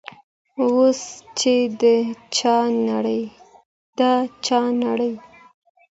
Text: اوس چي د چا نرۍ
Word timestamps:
اوس 0.61 1.01
چي 1.41 1.55
د 1.81 1.83
چا 4.43 4.65
نرۍ 4.81 5.11